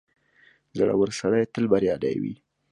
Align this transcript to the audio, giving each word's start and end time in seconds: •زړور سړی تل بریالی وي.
•زړور 0.77 1.09
سړی 1.19 1.43
تل 1.53 1.65
بریالی 1.71 2.15
وي. 2.21 2.35